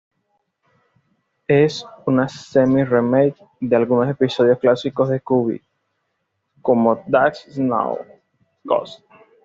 Es 1.47 1.85
una 2.07 2.27
semi-remake 2.27 3.35
de 3.59 3.75
algunos 3.75 4.09
episodios 4.09 4.57
clásicos 4.57 5.09
de 5.09 5.19
Scooby, 5.19 5.61
como 6.59 7.03
"That's 7.11 7.43
Snow 7.53 7.99
Ghost! 8.63 9.01